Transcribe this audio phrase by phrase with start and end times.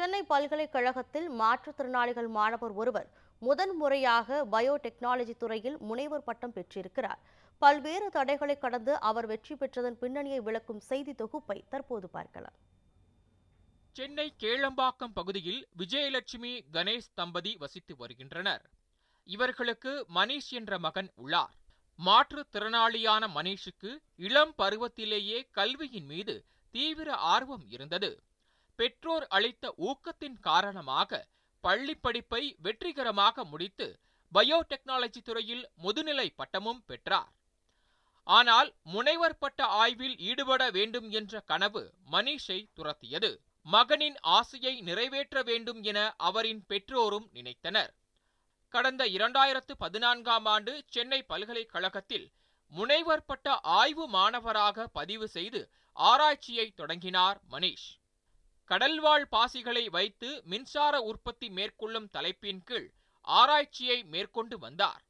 [0.00, 7.20] சென்னை பல்கலைக்கழகத்தில் மாற்றுத்திறனாளிகள் மாணவர் ஒருவர் முதன் முறையாக பயோடெக்னாலஜி துறையில் முனைவர் பட்டம் பெற்றிருக்கிறார்.
[7.58, 12.56] பல்வேறு தடைகளை கடந்து அவர் வெற்றி பெற்றதன் பின்னணியை விளக்கும் செய்தி தொகுப்பை தற்போது பார்க்கலாம்.
[13.96, 18.64] சென்னை கேளம்பாக்கம் பகுதியில் விஜயலட்சுமி கணேஷ் தம்பதி வசித்து வருகின்றனர்.
[19.24, 21.54] இவர்களுக்கு மணீஷ் என்ற மகன் உள்ளார்.
[21.98, 28.12] மாற்றுத்திறனாளியான மணீஷுக்கு இளம் பருவத்திலேயே கல்வியின் மீது தீவிர ஆர்வம் இருந்தது.
[28.80, 31.26] பெற்றோர் அளித்த ஊக்கத்தின் காரணமாக
[31.64, 33.86] பள்ளி படிப்பை வெற்றிகரமாக முடித்து
[34.32, 37.32] பயோடெக்னாலஜி துறையில் முதுநிலை பட்டமும் பெற்றார்.
[38.26, 41.82] ஆனால் முனைவர் பட்ட ஆய்வில் ஈடுபட வேண்டும் என்ற கனவு
[42.12, 43.30] மனிஷை துரத்தியது.
[43.66, 47.92] மகனின் ஆசையை நிறைவேற்ற வேண்டும் என அவரின் பெற்றோரும் நினைத்தனர்.
[48.74, 52.26] கடந்த இரண்டாயிரத்து பதினான்காம் ஆண்டு சென்னை பல்கலைக்கழகத்தில்
[52.72, 55.62] முனைவர் பட்ட ஆய்வு மாணவராக பதிவு செய்து
[55.96, 57.88] ஆராய்ச்சியை தொடங்கினார் மனிஷ்.
[58.70, 65.02] கடல்வாழ் பாசிகளை வைத்து மின்சார உற்பத்தி மேற்கொள்ளும் தலைப்பின் கீழ் ஆராய்ச்சியை மேற்கொண்டு வந்தார்.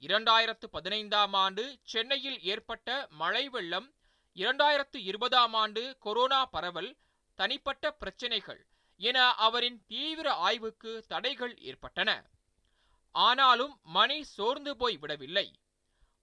[0.00, 3.88] இரண்டாயிரத்து பதினைந்தாம் ஆண்டு சென்னையில் ஏற்பட்ட மழை வெள்ளம்
[4.36, 6.96] இரண்டாயிரத்து இருபதாம் ஆண்டு கொரோனா பரவல்
[7.34, 8.62] தனிப்பட்ட பிரச்சினைகள்
[8.96, 12.10] என அவரின் தீவிர ஆய்வுக்கு தடைகள் ஏற்பட்டன.
[13.14, 15.46] ஆனாலும் மணி சோர்ந்து போய் விடவில்லை.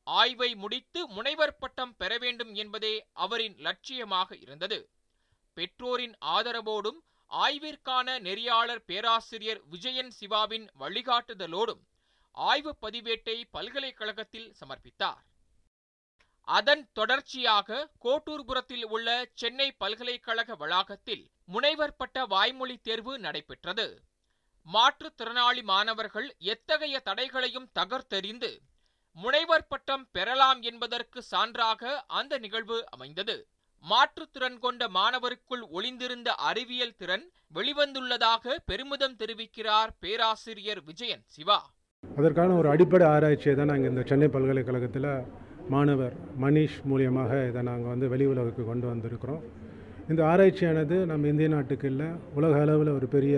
[0.04, 4.80] ஆய்வை முடித்து முனைவர் பட்டம் பெற வேண்டும் என்பதே அவரின் லட்சியமாக இருந்தது.
[5.54, 7.00] பெற்றோரின் ஆதரவோடும்
[7.32, 11.82] ஆய்விற்கான நெறியாளர் பேராசிரியர் விஜயன் சிவாவின் வழிகாட்டுதலோடும்
[12.32, 15.24] ஆய்வு பதிவேட்டை பல்கலைக்கழகத்தில் சமர்ப்பித்தார்.
[16.48, 23.88] அதன் தொடர்ச்சியாக கோட்டூர்புரத்தில் உள்ள சென்னை பல்கலைக்கழக வளாகத்தில் முனைவர் பட்ட வாய்மொழி தேர்வு நடைபெற்றது.
[24.68, 28.52] மாற்றுத்திறனாளி மாணவர்கள் எத்தகைய தடைகளையும் தகர்த்தெறிந்து
[29.12, 33.36] முனைவர் பட்டம் பெறலாம் என்பதற்கு சான்றாக அந்த நிகழ்வு அமைந்தது.
[33.90, 37.26] மாற்றுத்திறன் கொண்ட மாணவருக்குள் ஒளிந்திருந்த அறிவியல் திறன்
[37.58, 41.60] வெளிவந்துள்ளதாக பெருமிதம் தெரிவிக்கிறார் பேராசிரியர் விஜயன் சிவா.
[42.04, 45.10] அதற்கான ஒரு அடிப்படை ஆராய்ச்சியை தான் நாங்கள் இந்த சென்னை பல்கலைக்கழகத்தில்
[45.74, 49.42] மாணவர் மனிஷ் மூலியமாக இதை நாங்கள் வந்து வெளி உலகுக்கு கொண்டு வந்திருக்கிறோம்.
[50.12, 52.08] இந்த ஆராய்ச்சியானது நம்ம இந்திய நாட்டுக்கு இல்லை
[52.38, 53.36] உலக அளவில் ஒரு பெரிய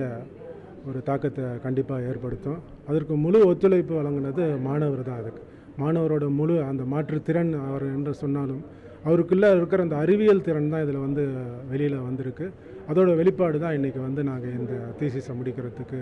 [0.89, 2.62] ஒரு தாக்கத்தை கண்டிப்பாக ஏற்படுத்தும்.
[2.89, 5.44] அதற்கு முழு ஒத்துழைப்பு வழங்கினது மாணவர் தான் அதுக்கு.
[5.81, 8.63] மாணவரோட முழு அந்த மாற்றுத்திறன் அவர் என்று சொன்னாலும்
[9.08, 11.24] அவருக்குள்ளே இருக்கிற அந்த அறிவியல் திறன் தான் இதில் வந்து
[11.72, 12.46] வெளியில் வந்திருக்கு.
[12.91, 16.00] அதோட வெளிப்பாடு தான் இன்றைக்கி வந்து நாங்கள் இந்த தீசிஸை முடிக்கிறதுக்கு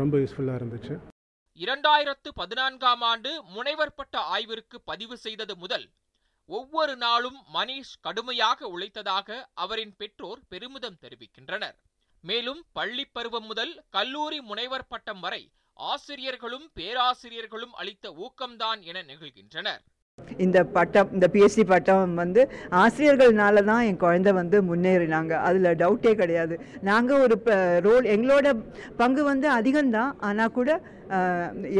[0.00, 0.94] ரொம்ப யூஸ்ஃபுல்லாக இருந்துச்சு.
[1.58, 5.86] இரண்டாயிரத்து பதினான்காம் ஆண்டு முனைவர் பட்ட ஆய்விற்கு பதிவு செய்தது முதல்
[6.48, 11.76] ஒவ்வொரு நாளும் மணீஷ் கடுமையாக உழைத்ததாக அவரின் பெற்றோர் பெருமிதம் தெரிவிக்கின்றனர்.
[12.24, 15.42] மேலும் பள்ளி பருவம் முதல் கல்லூரி முனைவர் பட்டம் வரை
[15.90, 19.82] ஆசிரியர்களும் பேராசிரியர்களும் அளித்த ஊக்கம்தான் என நிகழ்கின்றனர்.
[20.44, 22.42] இந்த பட்டம் இந்த பிஎஸ்சி பட்டம் வந்து
[22.82, 25.32] ஆசிரியர்கள்னால தான் என் குழந்தை வந்து முன்னேறினாங்க.
[25.46, 26.54] அதில் டவுட்டே கிடையாது.
[26.88, 27.36] நாங்கள் ஒரு
[27.86, 28.48] ரோல் எங்களோட
[29.00, 30.12] பங்கு வந்து அதிகம்தான்.
[30.28, 30.70] ஆனால் கூட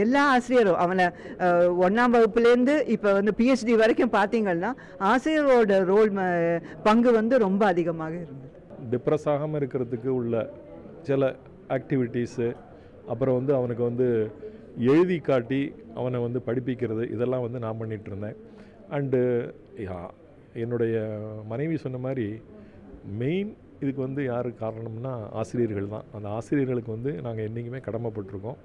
[0.02, 1.06] எல்லா ஆசிரியரும் அவனை
[1.86, 4.72] ஒன்றாம் வகுப்புலேருந்து இப்போ வந்து பிஹெச்டி வரைக்கும் பார்த்தீங்கன்னா
[5.12, 6.12] ஆசிரியரோட ரோல்
[6.88, 8.50] பங்கு வந்து ரொம்ப அதிகமாக இருந்தது.
[8.92, 10.46] டிப்ரெஸ் ஆகாமல் இருக்கிறதுக்கு உள்ள
[11.08, 11.32] சில
[11.76, 12.48] ஆக்டிவிட்டீஸு
[13.12, 14.08] அப்புறம் வந்து அவனுக்கு வந்து
[14.76, 18.38] எழுதி காட்டி அவனை வந்து படிப்பிக்கிறது இதெல்லாம் வந்து நான் பண்ணிகிட்ருந்தேன்
[18.90, 19.20] அண்டு
[20.54, 20.96] என்னுடைய
[21.44, 22.42] மனைவி சொன்ன மாதிரி
[23.04, 26.04] மெயின் இதுக்கு வந்து யார் காரணம்னா ஆசிரியர்கள் தான்.
[26.12, 28.58] அந்த ஆசிரியர்களுக்கு வந்து நாங்கள் என்றைக்குமே கடமைப்பட்டிருக்கோம்.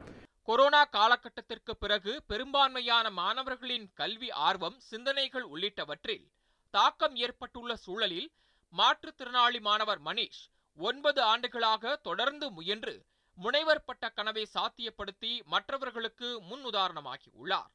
[0.44, 6.26] கொரோனா காலகட்டத்திற்கு பிறகு பெரும்பான்மையான மாணவர்களின் கல்வி ஆர்வம் சிந்தனைகள் உள்ளிட்டவற்றில்
[6.70, 8.30] தாக்கம் ஏற்பட்டுள்ள சூழலில்
[8.74, 10.42] மாற்றுத்திறனாளி மாணவர் மணிஷ்
[10.78, 12.96] ஒன்பது ஆண்டுகளாக தொடர்ந்து முயன்று
[13.44, 17.72] முனைவர் பட்ட கனவை சாத்தியப்படுத்தி மற்றவர்களுக்கு முன் உதாரணமாகி உள்ளார்.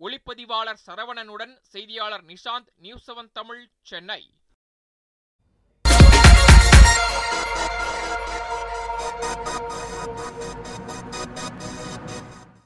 [0.00, 4.20] ஒளிப்பதிவாளர் சரவணனுடன் செய்தியாளர் நிஷாந்த் நியூஸ் செவன் தமிழ் சென்னை.